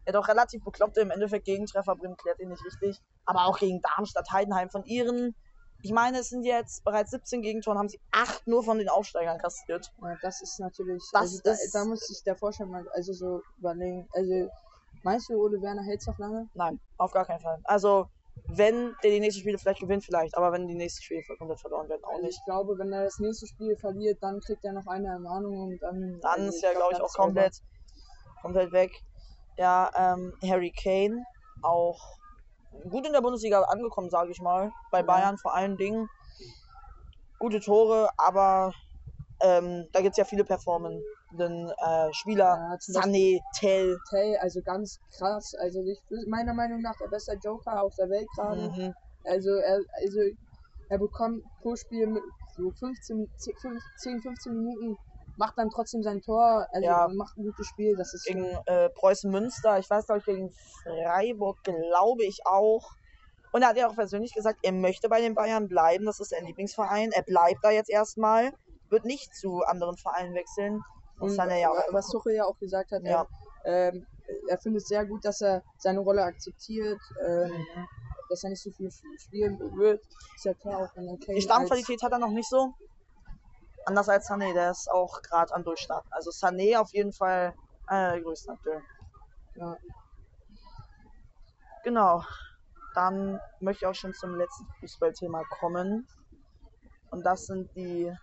ja 0.06 0.12
doch 0.14 0.28
relativ 0.28 0.64
bekloppte 0.64 1.02
im 1.02 1.12
Endeffekt 1.12 1.46
Gegentreffer. 1.46 1.96
Bremen 1.96 2.18
klärt 2.18 2.40
ihn 2.40 2.50
nicht 2.50 2.64
richtig. 2.66 3.00
Aber 3.26 3.46
auch 3.46 3.60
gegen 3.60 3.80
Darmstadt, 3.82 4.32
Heidenheim 4.32 4.70
von 4.70 4.84
ihren. 4.84 5.36
Ich 5.82 5.94
meine, 5.94 6.20
es 6.20 6.28
sind 6.28 6.44
jetzt 6.44 6.84
bereits 6.84 7.12
17 7.12 7.42
Gegentoren, 7.42 7.78
haben 7.78 7.88
sie 7.88 8.02
8 8.12 8.46
nur 8.48 8.64
von 8.64 8.80
den 8.80 8.90
Aufsteigern 8.90 9.38
kassiert. 9.38 9.90
Ja, 10.02 10.18
das 10.22 10.42
ist 10.42 10.60
natürlich. 10.60 11.02
Das 11.14 11.22
also 11.22 11.40
da, 11.44 11.52
ist- 11.52 11.74
da 11.74 11.86
muss 11.86 12.02
sich 12.02 12.22
der 12.26 12.36
Vorstand 12.36 12.70
mal 12.72 12.86
also 12.94 13.14
so 13.14 13.42
überlegen. 13.58 14.06
Also 14.12 14.50
meinst 15.04 15.30
du, 15.30 15.36
Ole 15.42 15.62
Werner 15.62 15.84
hält 15.84 16.06
noch 16.06 16.18
lange? 16.18 16.50
Nein, 16.54 16.82
auf 16.98 17.12
gar 17.14 17.26
keinen 17.26 17.40
Fall. 17.40 17.62
Also, 17.64 18.08
wenn 18.48 18.96
der 19.04 19.12
die 19.12 19.20
nächsten 19.20 19.42
Spiele 19.42 19.58
vielleicht 19.58 19.82
gewinnt, 19.82 20.04
vielleicht. 20.04 20.36
Aber 20.38 20.52
wenn 20.52 20.68
die 20.68 20.76
nächsten 20.76 21.02
Spiele 21.04 21.22
komplett 21.38 21.60
verloren 21.60 21.90
werden, 21.90 22.04
auch 22.04 22.12
Also 22.12 22.26
nicht. 22.26 22.38
ich 22.38 22.46
glaube, 22.46 22.78
wenn 22.78 22.92
er 22.94 23.04
das 23.04 23.20
nächste 23.20 23.48
Spiel 23.48 23.76
verliert, 23.78 24.22
dann 24.22 24.40
kriegt 24.40 24.64
er 24.64 24.74
noch 24.74 24.88
eine 24.88 25.08
Ermahnung 25.10 25.60
und 25.60 25.82
dann. 25.82 26.20
Dann 26.22 26.32
also 26.32 26.50
ist 26.50 26.64
er, 26.64 26.74
glaube 26.74 26.92
ich, 26.92 26.98
dann 26.98 27.06
auch 27.06 27.16
over. 27.16 27.24
komplett, 27.26 27.54
komplett 28.42 28.72
weg. 28.72 28.92
Ja, 29.58 29.92
ähm, 29.96 30.34
Harry 30.44 30.72
Kane 30.72 31.24
auch 31.62 32.00
gut 32.90 33.06
in 33.06 33.14
der 33.14 33.22
Bundesliga 33.22 33.62
angekommen, 33.64 34.10
sage 34.10 34.32
ich 34.32 34.40
mal. 34.42 34.72
Bei 34.92 35.00
Ja. 35.00 35.06
Bayern 35.06 35.38
vor 35.38 35.54
allen 35.54 35.78
Dingen. 35.78 36.08
Gute 37.40 37.60
Tore, 37.62 38.10
aber 38.18 38.74
ähm, 39.42 39.88
da 39.92 40.02
gibt 40.02 40.12
es 40.14 40.18
ja 40.18 40.26
viele 40.26 40.44
performenden 40.44 41.02
äh, 41.78 42.14
Spieler. 42.14 42.46
Ja, 42.46 42.78
Sané, 43.02 43.40
Tell. 43.60 43.98
Tay, 44.10 44.38
also 44.38 44.62
ganz 44.62 45.00
krass. 45.18 45.54
Also 45.60 45.82
ich, 45.84 46.00
meiner 46.28 46.54
Meinung 46.54 46.82
nach 46.82 46.96
der 46.98 47.08
beste 47.08 47.38
Joker 47.44 47.82
auf 47.84 47.94
der 47.98 48.10
Welt 48.10 48.28
gerade. 48.36 48.62
Mhm. 48.62 48.94
Also 49.24 49.50
er, 49.52 49.80
also 50.02 50.20
er 50.90 50.98
bekommt 50.98 51.44
pro 51.62 51.76
Spiel 51.76 52.08
mit 52.08 52.24
so 52.56 52.72
15, 52.72 53.28
10, 53.38 54.22
15 54.22 54.54
Minuten, 54.54 54.96
macht 55.38 55.58
dann 55.58 55.70
trotzdem 55.70 56.04
sein 56.04 56.22
Tor, 56.22 56.68
also 56.72 56.86
Ja. 56.86 57.08
macht 57.08 57.38
ein 57.38 57.44
gutes 57.46 57.68
Spiel. 57.68 57.96
Das 57.96 58.14
ist 58.14 58.26
Gegen 58.26 58.46
äh, 58.66 58.90
Preußen 58.90 59.32
Münster, 59.32 59.80
ich 59.80 59.90
weiß 59.90 60.06
glaube 60.06 60.20
ich 60.20 60.26
gegen 60.26 60.52
Freiburg, 60.84 61.58
glaube 61.64 62.24
ich 62.26 62.40
auch. 62.46 62.84
Und 63.52 63.64
er 63.64 63.70
hat 63.70 63.78
ja 63.78 63.90
auch 63.90 63.96
persönlich 63.96 64.34
gesagt, 64.34 64.60
er 64.62 64.72
möchte 64.72 65.10
bei 65.10 65.22
den 65.22 65.34
Bayern 65.34 65.68
bleiben. 65.68 66.06
Das 66.06 66.20
ist 66.20 66.30
sein 66.30 66.46
Lieblingsverein. 66.46 67.12
Er 67.12 67.24
bleibt 67.24 67.64
da 67.64 67.72
jetzt 67.72 67.90
erstmal. 67.90 68.52
Wird 68.90 69.06
nicht 69.06 69.34
zu 69.36 69.62
anderen 69.66 69.98
Vereinen 69.98 70.34
wechseln. 70.34 70.82
Und 71.20 71.30
Sané 71.32 71.60
ja 71.60 71.70
auch. 71.70 71.78
was 71.92 72.08
Tuchel 72.08 72.34
ja 72.36 72.46
auch 72.46 72.58
gesagt 72.60 72.92
hat, 72.92 73.04
Ja. 73.04 73.28
er, 73.64 73.90
ähm, 73.94 74.08
er 74.48 74.58
findet 74.58 74.84
es 74.84 74.88
sehr 74.88 75.06
gut, 75.06 75.24
dass 75.26 75.42
er 75.42 75.64
seine 75.78 76.00
Rolle 76.00 76.24
akzeptiert, 76.24 77.00
ähm, 77.28 77.50
Mhm. 77.50 77.88
dass 78.30 78.44
er 78.44 78.52
nicht 78.52 78.64
so 78.64 78.72
viel 78.72 78.88
sp- 78.88 79.18
spielen 79.18 79.60
wird. 79.78 80.02
Ist 80.36 80.46
ja 80.46 80.54
klar 80.54 80.80
auch, 80.84 80.94
Kane 80.94 81.18
Die 81.36 81.42
Stammqualität 81.42 82.02
hat 82.04 82.12
er 82.14 82.20
noch 82.20 82.32
nicht 82.32 82.48
so. 82.50 82.74
Anders 83.86 84.08
als 84.08 84.30
Sané, 84.30 84.54
der 84.54 84.72
ist 84.72 84.90
auch 84.92 85.22
gerade 85.24 85.54
am 85.54 85.64
Durchstarten. 85.64 86.10
Also 86.14 86.30
Sané 86.32 86.78
auf 86.80 86.90
jeden 86.94 87.12
Fall 87.12 87.54
einer 87.88 88.12
der 88.14 88.22
größten 88.22 88.54
aktuell. 88.54 88.82
Ja. 89.56 89.78
Genau. 91.84 92.24
Dann 92.96 93.40
möchte 93.60 93.86
ich 93.86 93.88
auch 93.90 93.96
schon 93.96 94.14
zum 94.14 94.36
letzten 94.36 94.66
Fußballthema 94.80 95.44
kommen. 95.60 96.08
Und 97.12 97.26
das 97.26 97.46
sind 97.46 97.74
die 97.76 98.14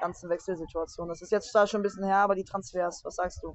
ganzen 0.00 0.28
Wechselsituationen. 0.30 1.10
Das 1.10 1.22
ist 1.22 1.30
jetzt 1.32 1.50
zwar 1.52 1.66
schon 1.66 1.80
ein 1.80 1.82
bisschen 1.84 2.04
her, 2.04 2.16
aber 2.18 2.34
die 2.34 2.44
Transfers, 2.44 3.02
was 3.04 3.14
sagst 3.14 3.42
du? 3.42 3.54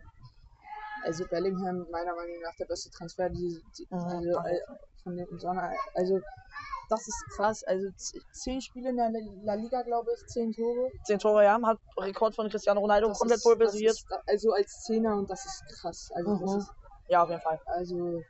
Also 1.03 1.25
Bellingham 1.29 1.85
meiner 1.91 2.15
Meinung 2.15 2.41
nach 2.41 2.55
der 2.59 2.65
beste 2.65 2.89
Transfer 2.89 3.29
die, 3.29 3.61
die, 3.77 3.87
also, 3.91 4.29
äh, 4.39 4.59
von 5.03 5.15
dem 5.15 5.39
Sommer. 5.39 5.71
Also 5.93 6.19
das 6.89 7.07
ist 7.07 7.25
krass. 7.35 7.63
Also 7.63 7.87
zehn 8.31 8.61
Spiele 8.61 8.89
in 8.89 8.97
der 8.97 9.11
La 9.43 9.55
Liga, 9.55 9.81
glaube 9.83 10.11
ich, 10.15 10.25
zehn 10.27 10.51
Tore. 10.51 10.91
Zehn 11.03 11.19
Tore, 11.19 11.43
ja, 11.43 11.59
hat 11.63 11.77
Rekord 11.97 12.35
von 12.35 12.49
Cristiano 12.49 12.79
Ronaldo 12.79 13.07
Das 13.09 13.19
komplett 13.19 13.41
pulverisiert. 13.41 13.97
das 14.09 14.21
Also 14.27 14.51
als 14.51 14.81
Zehner 14.83 15.15
und 15.15 15.29
das 15.29 15.45
ist 15.45 15.63
krass. 15.81 16.09
Also 16.15 16.31
das 16.39 16.51
Mhm. 16.53 16.57
ist 16.59 16.71
Ja, 17.07 17.23
auf 17.23 17.29
jeden 17.29 17.41
Fall. 17.41 17.59
also 17.65 18.21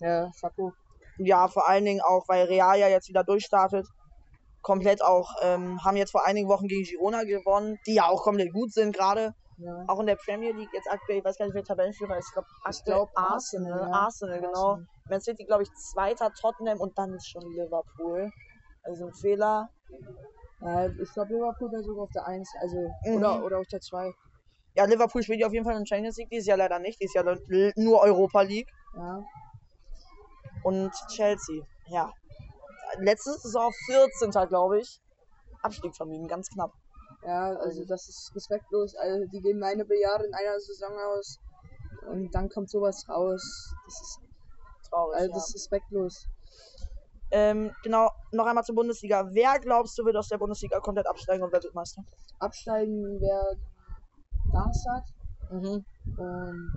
ja, 0.00 0.30
Chapeau. 0.40 0.72
Ja, 1.18 1.48
vor 1.48 1.68
allen 1.68 1.84
Dingen 1.84 2.00
auch, 2.00 2.24
weil 2.28 2.46
Real 2.46 2.78
ja 2.78 2.88
jetzt 2.88 3.08
wieder 3.08 3.24
durchstartet. 3.24 3.86
Komplett 4.64 5.02
auch, 5.04 5.28
ähm, 5.42 5.78
haben 5.84 5.96
jetzt 5.96 6.10
vor 6.10 6.24
einigen 6.26 6.48
Wochen 6.48 6.66
gegen 6.66 6.82
Girona 6.84 7.22
gewonnen, 7.24 7.76
die 7.86 7.94
ja 7.94 8.08
auch 8.08 8.22
komplett 8.22 8.52
gut 8.52 8.72
sind 8.72 8.96
gerade. 8.96 9.32
Ja. 9.58 9.84
Auch 9.86 10.00
in 10.00 10.06
der 10.06 10.16
Premier 10.16 10.52
League 10.52 10.70
jetzt 10.72 10.88
aktuell, 10.90 11.18
ich 11.18 11.24
weiß 11.24 11.36
gar 11.36 11.44
nicht, 11.46 11.54
wer 11.54 11.62
Tabellenführer 11.62 12.16
ist. 12.18 12.28
Ich 12.28 12.32
glaube, 12.32 12.48
glaub, 12.84 13.10
Arsenal. 13.14 13.72
Arsenal, 13.72 13.80
ja. 13.80 13.92
Arsenal, 13.92 14.40
genau. 14.40 14.50
Arsenal. 14.70 14.86
Man 15.10 15.20
City, 15.20 15.44
glaube 15.44 15.62
ich, 15.64 15.68
zweiter 15.92 16.32
Tottenham 16.32 16.80
und 16.80 16.96
dann 16.98 17.12
ist 17.14 17.28
schon 17.28 17.42
Liverpool. 17.52 18.30
Also 18.82 19.06
ein 19.06 19.12
Fehler. 19.14 19.68
Ja, 20.60 20.86
ich 20.86 21.12
glaube 21.12 21.34
Liverpool 21.34 21.70
wäre 21.70 21.82
sogar 21.82 22.04
auf 22.04 22.10
der 22.14 22.26
1, 22.26 22.48
also 22.62 22.76
Mhm. 23.04 23.16
oder, 23.16 23.44
oder 23.44 23.58
auf 23.58 23.66
der 23.70 23.80
2. 23.80 24.12
Ja, 24.74 24.86
Liverpool 24.86 25.22
spielt 25.22 25.40
ja 25.40 25.46
auf 25.46 25.52
jeden 25.52 25.64
Fall 25.66 25.76
in 25.76 25.86
Champions 25.86 26.16
League, 26.16 26.30
dieses 26.30 26.46
Jahr 26.46 26.56
leider 26.56 26.78
nicht. 26.78 26.98
Dieses 27.00 27.14
Jahr 27.14 27.26
l- 27.26 27.72
nur 27.76 28.00
Europa 28.00 28.40
League. 28.42 28.68
Ja. 28.96 29.22
Und 30.62 30.90
Chelsea, 31.14 31.62
ja. 31.88 32.10
Letzte 32.98 33.32
Saison 33.38 33.72
14. 33.86 34.30
glaube 34.48 34.80
ich. 34.80 35.00
Abstieg 35.62 35.94
vermieden, 35.96 36.28
ganz 36.28 36.48
knapp. 36.50 36.72
Ja, 37.24 37.56
also 37.56 37.84
das 37.86 38.08
ist 38.08 38.32
respektlos. 38.34 38.94
Also 38.96 39.26
die 39.26 39.40
geben 39.40 39.62
eine 39.62 39.84
Milliarde 39.84 40.26
in 40.26 40.34
einer 40.34 40.60
Saison 40.60 40.92
aus 40.98 41.38
und 42.10 42.34
dann 42.34 42.48
kommt 42.48 42.70
sowas 42.70 43.08
raus. 43.08 43.74
Das 43.86 44.00
ist, 44.00 44.20
Traurig. 44.90 45.16
also 45.16 45.28
ja. 45.28 45.34
das 45.34 45.48
ist 45.48 45.54
respektlos. 45.54 46.26
Ähm, 47.30 47.74
genau, 47.82 48.10
noch 48.32 48.46
einmal 48.46 48.64
zur 48.64 48.74
Bundesliga. 48.74 49.26
Wer 49.32 49.58
glaubst 49.58 49.98
du 49.98 50.04
wird 50.04 50.16
aus 50.16 50.28
der 50.28 50.38
Bundesliga 50.38 50.78
komplett 50.80 51.06
absteigen 51.06 51.42
und 51.42 51.52
wird 51.52 51.74
Meister? 51.74 52.02
Absteigen 52.38 53.20
werden 53.20 53.60
Darmstadt 54.52 55.04
Mhm. 55.50 55.84
und 56.16 56.72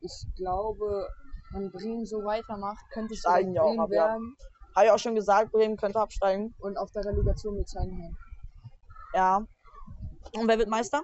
ich 0.00 0.26
glaube 0.36 1.08
wenn 1.52 1.70
Bremen 1.70 2.04
so 2.04 2.24
weitermacht, 2.24 2.84
könnte 2.90 3.14
es 3.14 3.22
Bremen 3.22 3.80
ab, 3.80 3.90
ja. 3.90 4.18
Habe 4.74 4.86
ich 4.86 4.92
auch 4.92 4.98
schon 4.98 5.14
gesagt, 5.14 5.52
Bremen 5.52 5.76
könnte 5.76 6.00
absteigen. 6.00 6.54
und 6.60 6.76
auf 6.76 6.90
der 6.92 7.04
Relegation 7.04 7.56
mit 7.56 7.68
Heidenheim. 7.76 8.16
Ja. 9.14 9.36
Und 10.34 10.46
wer 10.48 10.58
wird 10.58 10.68
Meister? 10.68 11.02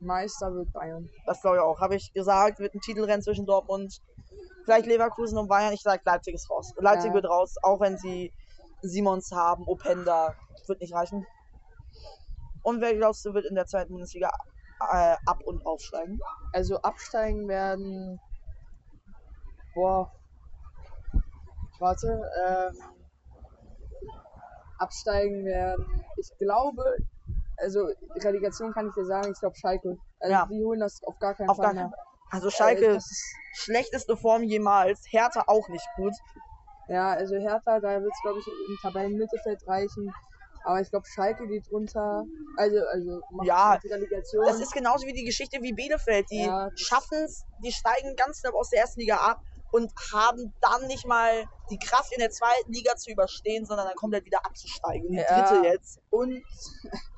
Meister 0.00 0.52
wird 0.54 0.72
Bayern. 0.72 1.08
Das 1.24 1.40
glaube 1.40 1.56
ich 1.56 1.62
auch. 1.62 1.80
Habe 1.80 1.94
ich 1.96 2.12
gesagt, 2.12 2.58
wird 2.58 2.74
ein 2.74 2.80
Titelrennen 2.80 3.22
zwischen 3.22 3.46
Dortmund, 3.46 4.00
vielleicht 4.64 4.86
Leverkusen 4.86 5.38
und 5.38 5.48
Bayern. 5.48 5.72
Ich 5.72 5.82
sage, 5.82 6.02
Leipzig 6.04 6.34
ist 6.34 6.50
raus. 6.50 6.72
Leipzig 6.76 7.08
Ja. 7.08 7.14
wird 7.14 7.26
raus, 7.26 7.54
auch 7.62 7.80
wenn 7.80 7.96
sie 7.96 8.32
Simons 8.82 9.30
haben, 9.32 9.64
Openda. 9.66 10.34
Wird 10.66 10.80
nicht 10.80 10.94
reichen. 10.94 11.26
Und 12.62 12.80
wer 12.80 12.94
glaubst 12.94 13.24
du, 13.24 13.32
wird 13.34 13.46
in 13.46 13.54
der 13.54 13.66
zweiten 13.66 13.92
Bundesliga 13.92 14.30
äh, 14.92 15.16
ab- 15.26 15.42
und 15.44 15.64
aufsteigen? 15.66 16.18
Also 16.52 16.78
absteigen 16.80 17.46
werden. 17.48 18.18
Boah. 19.74 20.10
Warte. 21.78 22.22
Ähm, 22.46 23.03
absteigen 24.84 25.44
werden. 25.44 25.84
Ich 26.16 26.30
glaube. 26.38 26.82
Also 27.56 27.88
Relegation 28.16 28.72
kann 28.72 28.88
ich 28.88 28.94
dir 28.94 29.04
sagen, 29.06 29.32
ich 29.32 29.38
glaube 29.40 29.56
Schalke. 29.56 29.96
Also 30.18 30.32
Ja. 30.32 30.48
die 30.50 30.62
holen 30.64 30.80
das 30.80 31.00
auf 31.04 31.18
gar 31.20 31.34
keinen 31.34 31.48
Auf 31.48 31.56
Fall 31.56 31.66
gar 31.66 31.74
keinen 31.74 31.92
Also 32.30 32.50
Schalke, 32.50 32.86
Äh, 32.86 32.94
das 32.94 33.04
ist, 33.10 33.24
schlechteste 33.54 34.16
Form 34.16 34.42
jemals. 34.42 35.00
Hertha 35.10 35.44
auch 35.46 35.68
nicht 35.68 35.86
gut. 35.96 36.12
ja, 36.88 37.12
also 37.12 37.36
Hertha, 37.36 37.78
da 37.80 38.02
wird 38.02 38.12
es 38.12 38.20
glaube 38.22 38.40
ich 38.40 38.46
im 38.46 38.76
Tabellenmittelfeld 38.82 39.60
reichen. 39.68 40.12
Aber 40.64 40.80
ich 40.80 40.90
glaube 40.90 41.06
Schalke 41.06 41.46
geht 41.46 41.70
runter. 41.70 42.24
Also, 42.56 42.78
also 42.92 43.20
Ja, 43.42 43.78
die 43.82 43.88
Relegation. 43.88 44.44
Das 44.46 44.60
ist 44.60 44.72
genauso 44.72 45.06
wie 45.06 45.12
die 45.12 45.24
Geschichte 45.24 45.58
wie 45.62 45.72
Bielefeld. 45.72 46.26
Die 46.30 46.42
Ja, 46.44 46.70
schaffen 46.76 47.18
es, 47.24 47.44
die 47.62 47.72
steigen 47.72 48.16
ganz 48.16 48.40
knapp 48.40 48.54
aus 48.54 48.70
der 48.70 48.80
ersten 48.80 49.00
Liga 49.00 49.16
ab 49.16 49.40
und 49.74 49.92
haben 50.12 50.54
dann 50.60 50.86
nicht 50.86 51.04
mal 51.04 51.46
die 51.68 51.78
Kraft 51.78 52.12
in 52.12 52.20
der 52.20 52.30
zweiten 52.30 52.72
Liga 52.72 52.94
zu 52.94 53.10
überstehen, 53.10 53.66
sondern 53.66 53.88
dann 53.88 53.96
komplett 53.96 54.24
wieder 54.24 54.38
abzusteigen. 54.46 55.08
Die 55.10 55.16
Ja. 55.16 55.24
dritte 55.24 55.66
jetzt. 55.66 55.98
Und 56.10 56.44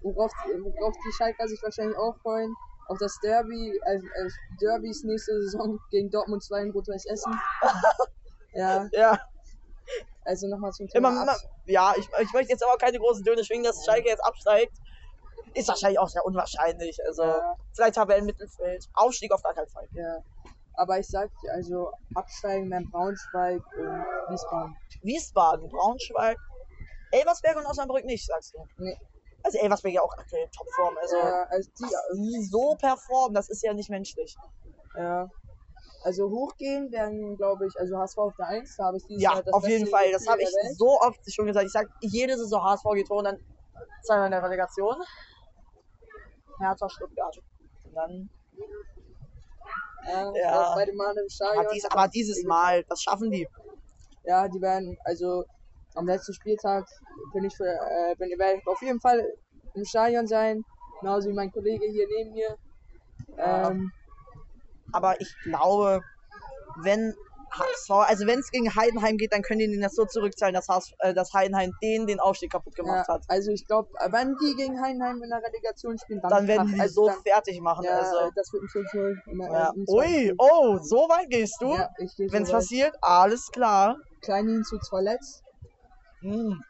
worauf, 0.00 0.30
worauf 0.46 0.94
die 1.04 1.12
Schalker 1.12 1.48
sich 1.48 1.60
wahrscheinlich 1.60 1.98
auch 1.98 2.14
freuen, 2.22 2.54
auf 2.86 2.98
das 2.98 3.18
Derby, 3.20 3.80
also, 3.84 4.06
also 4.22 4.36
Derbys 4.60 5.02
nächste 5.02 5.32
Saison 5.42 5.80
gegen 5.90 6.08
Dortmund 6.10 6.44
2 6.44 6.60
in 6.60 6.70
Rot-Weiß 6.70 7.04
Essen. 7.06 7.36
ja, 8.52 8.88
Ja, 8.92 9.18
also 10.24 10.46
nochmal 10.46 10.70
zum 10.70 10.86
Thema. 10.86 11.08
immer, 11.08 11.22
immer, 11.22 11.36
ja 11.64 11.94
ich, 11.96 12.08
ich 12.20 12.32
möchte 12.32 12.52
jetzt 12.52 12.62
aber 12.62 12.76
keine 12.78 12.98
großen 13.00 13.24
Töne 13.24 13.44
schwingen, 13.44 13.64
dass 13.64 13.84
Schalke 13.84 14.08
jetzt 14.08 14.24
absteigt. 14.24 14.76
Ist 15.54 15.66
wahrscheinlich 15.66 15.98
auch 15.98 16.08
sehr 16.08 16.24
unwahrscheinlich. 16.24 16.96
Also, 17.08 17.24
Ja, 17.24 17.56
vielleicht 17.72 17.96
Tabellenmittelfeld. 17.96 18.88
Aufstieg 18.94 19.32
auf 19.32 19.42
gar 19.42 19.54
keinen 19.54 19.68
Fall. 19.68 19.88
ja. 19.94 20.22
Aber 20.76 20.98
ich 20.98 21.06
sag, 21.08 21.30
dir, 21.40 21.52
also 21.52 21.90
absteigen 22.14 22.70
werden 22.70 22.90
Braunschweig 22.90 23.62
und 23.76 24.04
Wiesbaden. 24.28 24.76
Wiesbaden, 25.02 25.68
Braunschweig, 25.68 26.36
Elversberg 27.12 27.56
und 27.56 27.66
Osnabrück 27.66 28.04
nicht, 28.04 28.26
sagst 28.26 28.54
du? 28.54 28.66
Nee. 28.78 28.96
Also 29.42 29.58
Elversberg 29.58 29.94
ja 29.94 30.02
auch 30.02 30.12
aktuell 30.16 30.48
Topform. 30.56 30.96
Also, 31.00 31.16
ja, 31.16 31.44
also 31.50 31.70
die, 31.78 32.44
so 32.50 32.74
performen, 32.76 33.34
das 33.34 33.50
ist 33.50 33.62
ja 33.62 33.72
nicht 33.72 33.90
menschlich. 33.90 34.36
ja. 34.96 35.28
Also 36.02 36.28
hochgehen 36.28 36.92
werden, 36.92 37.34
glaube 37.38 37.66
ich, 37.66 37.74
also 37.78 37.96
HSV 37.96 38.18
auf 38.18 38.36
der 38.36 38.46
1, 38.48 38.76
da 38.76 38.84
habe 38.84 38.98
ich 38.98 39.06
dieses 39.06 39.22
Ja, 39.22 39.36
Jahr 39.36 39.44
auf 39.52 39.66
jeden 39.66 39.86
Fall. 39.86 40.12
Das 40.12 40.26
habe 40.26 40.42
ich 40.42 40.48
so 40.76 41.00
oft 41.00 41.18
schon 41.32 41.46
gesagt. 41.46 41.64
Ich 41.64 41.72
sag 41.72 41.88
jede 42.00 42.36
Saison 42.36 42.62
HSV 42.62 42.84
geht 42.92 43.08
hoch 43.08 43.18
und 43.18 43.24
dann 43.24 43.38
zweimal 44.02 44.26
in 44.26 44.32
der 44.32 44.42
Relegation. 44.42 44.96
Hertha, 46.58 46.88
Stuttgart. 46.90 47.38
Und 47.86 47.94
dann, 47.94 48.30
Ja, 50.06 50.32
Ja. 50.34 50.58
das 50.62 50.72
zweite 50.74 50.94
Mal 50.94 51.14
im 51.16 51.28
Stadion. 51.28 51.64
aber, 51.64 51.74
dies, 51.74 51.84
aber 51.90 52.08
dieses 52.08 52.44
Mal, 52.44 52.84
das 52.88 53.02
schaffen 53.02 53.30
die. 53.30 53.46
Ja, 54.24 54.48
die 54.48 54.60
werden, 54.60 54.96
also 55.04 55.44
am 55.94 56.06
letzten 56.06 56.32
Spieltag 56.34 56.86
bin 57.32 57.44
ich 57.44 57.54
für, 57.56 57.64
äh, 57.66 58.14
bin, 58.16 58.30
werde 58.38 58.58
ich 58.58 58.66
auf 58.66 58.80
jeden 58.82 59.00
Fall 59.00 59.24
im 59.74 59.84
Stadion 59.84 60.26
sein. 60.26 60.62
Genauso 61.00 61.28
wie 61.28 61.34
mein 61.34 61.50
Kollege 61.52 61.86
hier 61.86 62.06
neben 62.16 62.32
mir. 62.32 62.56
Ähm, 63.38 63.92
Aber 64.92 65.20
ich 65.20 65.34
glaube, 65.42 66.00
wenn 66.82 67.14
HSV, 67.50 67.90
also 67.90 68.26
wenn 68.26 68.38
es 68.40 68.50
gegen 68.50 68.74
Heidenheim 68.74 69.16
geht, 69.16 69.32
dann 69.32 69.42
können 69.42 69.60
die 69.60 69.80
das 69.80 69.94
so 69.94 70.04
zurückzahlen, 70.04 70.54
dass, 70.54 70.68
HSV, 70.68 70.92
äh, 70.98 71.14
dass 71.14 71.32
Heidenheim 71.32 71.72
denen 71.82 72.06
den 72.06 72.20
Aufstieg 72.20 72.52
kaputt 72.52 72.74
gemacht 72.74 73.06
ja, 73.08 73.14
hat. 73.14 73.24
also 73.28 73.50
ich 73.50 73.66
glaube, 73.66 73.88
wenn 74.10 74.36
die 74.36 74.54
gegen 74.56 74.80
Heidenheim 74.80 75.22
in 75.22 75.30
der 75.30 75.42
Relegation 75.42 75.98
spielen, 75.98 76.20
dann, 76.20 76.30
Dann 76.30 76.46
werden 76.48 76.72
die 76.74 76.80
also 76.80 77.02
so 77.02 77.06
dann, 77.08 77.22
fertig 77.22 77.60
machen. 77.60 77.84
ja, 77.84 77.98
also. 77.98 78.30
das 78.34 78.52
wird 78.52 78.62
ein 78.62 78.68
5-0. 78.68 79.22
im- 79.26 79.40
Ja. 79.40 79.72
Ui, 79.88 80.34
oh, 80.38 80.78
so 80.82 81.08
weit 81.08 81.28
gehst 81.30 81.56
du? 81.60 81.74
Ja, 81.74 81.90
ich 81.98 82.14
gehe 82.16 82.30
Wenn 82.32 82.42
es 82.42 82.48
so 82.48 82.54
passiert, 82.54 82.94
alles 83.00 83.50
klar. 83.52 83.96
Kleinin 84.22 84.64
zu 84.64 84.78
verletzt. 84.88 85.42
Hm. 86.20 86.62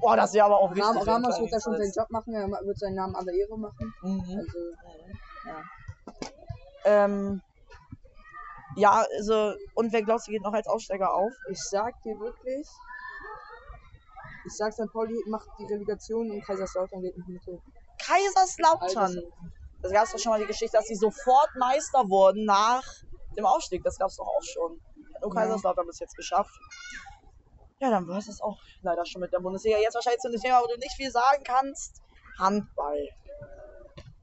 Boah, 0.00 0.16
das 0.16 0.32
wäre 0.32 0.46
aber 0.46 0.58
auch 0.58 0.70
wichtig. 0.74 1.06
Ramos 1.06 1.40
wird 1.40 1.52
da 1.52 1.60
schon 1.60 1.76
seinen. 1.76 1.92
Job 1.92 2.10
machen, 2.10 2.32
er 2.34 2.48
wird 2.48 2.78
seinen 2.78 2.94
Namen 2.94 3.16
aller 3.16 3.32
Ehre 3.32 3.58
machen. 3.58 3.92
Mhm. 4.02 4.38
Also, 4.38 4.58
ja. 5.46 5.62
Ähm, 6.84 7.42
ja, 8.78 9.06
also, 9.16 9.54
und 9.74 9.92
wer 9.92 10.02
glaubst 10.02 10.28
du 10.28 10.32
geht 10.32 10.42
noch 10.42 10.52
als 10.52 10.66
Aufsteiger 10.66 11.12
auf? 11.14 11.32
Ich 11.50 11.60
sag 11.62 12.00
dir 12.02 12.18
wirklich, 12.18 12.66
ich 14.46 14.52
sag 14.56 14.72
St. 14.72 14.90
Pauli 14.92 15.22
macht 15.26 15.48
die 15.58 15.64
Relegation 15.64 16.30
und 16.30 16.44
Kaiserslautern 16.44 17.02
geht 17.02 17.16
nicht 17.16 17.28
mit 17.28 17.46
hoch. 17.46 17.60
Kaiserslautern. 18.04 19.22
Das 19.82 19.92
gab 19.92 20.04
es 20.04 20.12
doch 20.12 20.18
schon 20.18 20.32
mal 20.32 20.40
die 20.40 20.46
Geschichte, 20.46 20.76
dass 20.76 20.86
sie 20.86 20.96
sofort 20.96 21.50
Meister 21.56 22.08
wurden 22.08 22.44
nach 22.44 22.82
dem 23.36 23.46
Aufstieg. 23.46 23.84
Das 23.84 23.98
gab 23.98 24.08
es 24.08 24.16
doch 24.16 24.26
auch 24.26 24.42
schon. 24.42 24.80
Hat 25.14 25.22
nur 25.22 25.34
Ja. 25.34 25.42
Kaiserslautern 25.42 25.86
bis 25.86 26.00
jetzt 26.00 26.16
geschafft. 26.16 26.50
Ja, 27.80 27.90
dann 27.90 28.08
war 28.08 28.18
es 28.18 28.26
das 28.26 28.40
auch 28.40 28.58
leider 28.82 29.06
schon 29.06 29.20
mit 29.20 29.32
der 29.32 29.38
Bundesliga. 29.38 29.78
Jetzt 29.78 29.94
wahrscheinlich 29.94 30.20
zu 30.20 30.28
einem 30.28 30.40
Thema, 30.40 30.60
wo 30.62 30.66
du 30.66 30.78
nicht 30.78 30.94
viel 30.94 31.10
sagen 31.10 31.44
kannst. 31.44 32.02
Handball. 32.38 33.08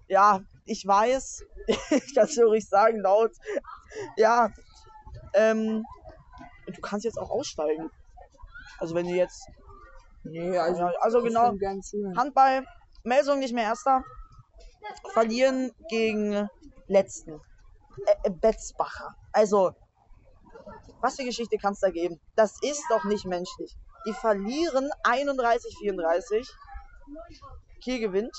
Ja, 0.08 0.42
ich 0.65 0.86
weiß, 0.86 1.43
das 2.15 2.36
höre 2.38 2.53
ich 2.53 2.67
sagen 2.67 3.00
laut. 3.00 3.31
Ja, 4.17 4.50
ähm, 5.34 5.86
du 6.67 6.81
kannst 6.81 7.05
jetzt 7.05 7.17
auch 7.17 7.29
aussteigen. 7.29 7.89
Also 8.79 8.95
wenn 8.95 9.07
du 9.07 9.13
jetzt 9.13 9.48
Nee, 10.25 10.57
also, 10.57 10.86
also 11.00 11.22
genau. 11.22 11.53
Handball, 12.17 12.65
Melsung 13.03 13.39
nicht 13.39 13.53
mehr 13.53 13.65
erster. 13.65 14.03
Verlieren 15.13 15.72
gegen 15.88 16.50
letzten. 16.88 17.34
Äh, 18.05 18.15
äh, 18.24 18.29
Betzbacher. 18.31 19.15
Also, 19.31 19.72
was 21.01 21.15
für 21.15 21.25
Geschichte 21.25 21.57
kann 21.57 21.74
es 21.74 21.79
da 21.79 21.91
geben? 21.91 22.19
Das 22.36 22.57
ist 22.62 22.84
doch 22.89 23.03
nicht 23.03 23.25
menschlich. 23.25 23.75
Die 24.07 24.13
verlieren 24.13 24.89
31-34. 25.03 26.48
Kiel 27.84 28.00
gewinnt. 28.00 28.36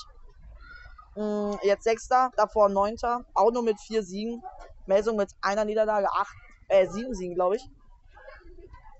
Mm, 1.17 1.55
Jetzt 1.63 1.83
Sechster, 1.83 2.29
davor 2.37 2.69
Neunter. 2.69 3.25
Auch 3.33 3.51
nur 3.51 3.63
mit 3.63 3.79
vier 3.81 4.03
Siegen. 4.03 4.43
Melsung 4.85 5.17
mit 5.17 5.31
einer 5.41 5.65
Niederlage, 5.65 6.07
acht, 6.13 6.35
äh, 6.69 6.85
sieben 6.87 7.15
Siegen, 7.15 7.33
glaube 7.33 7.55
ich. 7.55 7.69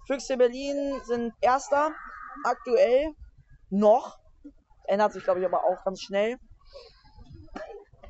Füchse 0.07 0.35
Berlin 0.35 0.99
sind 1.05 1.33
Erster 1.41 1.91
aktuell 2.43 3.13
noch. 3.69 4.17
Ändert 4.85 5.13
sich, 5.13 5.23
glaube 5.23 5.41
ich, 5.41 5.45
aber 5.45 5.63
auch 5.63 5.83
ganz 5.83 6.01
schnell. 6.01 6.37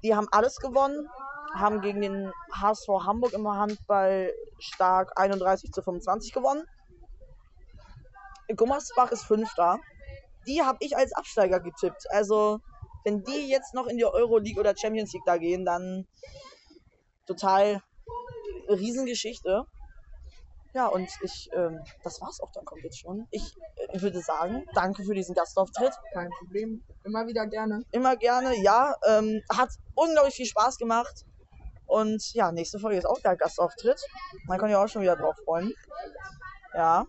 Die 0.03 0.15
haben 0.15 0.27
alles 0.31 0.57
gewonnen, 0.57 1.09
haben 1.53 1.81
gegen 1.81 2.01
den 2.01 2.31
HSV 2.53 2.87
Hamburg 3.05 3.33
im 3.33 3.47
Handball 3.47 4.31
stark 4.59 5.11
31 5.19 5.71
zu 5.71 5.81
25 5.81 6.31
gewonnen. 6.33 6.63
Gummersbach 8.55 9.11
ist 9.11 9.25
Fünfter. 9.25 9.79
Die 10.47 10.61
habe 10.63 10.77
ich 10.79 10.95
als 10.95 11.11
Absteiger 11.13 11.59
getippt. 11.59 12.05
Also, 12.11 12.59
wenn 13.07 13.23
die 13.23 13.47
jetzt 13.47 13.73
noch 13.73 13.87
in 13.87 13.95
die 13.95 14.03
Euroleague 14.03 14.59
oder 14.59 14.75
Champions 14.75 15.13
League 15.13 15.23
da 15.25 15.37
gehen, 15.37 15.63
dann 15.63 16.05
total 17.25 17.81
Riesengeschichte. 18.67 19.63
Ja, 20.73 20.87
und 20.87 21.07
ich, 21.23 21.49
ähm, 21.53 21.79
das 22.03 22.19
war's 22.19 22.41
auch 22.41 22.51
dann 22.51 22.65
komplett 22.65 22.93
schon. 22.97 23.25
Ich 23.31 23.55
äh, 23.77 24.01
würde 24.01 24.19
sagen, 24.19 24.65
danke 24.73 25.05
für 25.05 25.15
diesen 25.15 25.33
Gastauftritt. 25.33 25.93
Kein 26.11 26.29
Problem. 26.37 26.83
Immer 27.05 27.25
wieder 27.27 27.47
gerne. 27.47 27.81
Immer 27.93 28.17
gerne, 28.17 28.61
ja. 28.61 28.93
Ähm, 29.07 29.41
hat 29.49 29.69
unglaublich 29.95 30.35
viel 30.35 30.45
Spaß 30.45 30.77
gemacht. 30.77 31.25
Und 31.85 32.33
ja, 32.33 32.51
nächste 32.51 32.77
Folge 32.77 32.97
ist 32.97 33.05
auch 33.05 33.21
der 33.21 33.37
Gastauftritt. 33.37 34.01
Man 34.47 34.59
kann 34.59 34.69
ja 34.69 34.83
auch 34.83 34.89
schon 34.89 35.01
wieder 35.01 35.15
drauf 35.15 35.37
freuen. 35.45 35.73
Ja. 36.73 37.05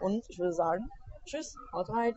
Und 0.00 0.24
ich 0.28 0.38
würde 0.38 0.54
sagen, 0.54 0.88
tschüss. 1.26 1.54
Haut 1.74 1.90
rein. 1.90 2.16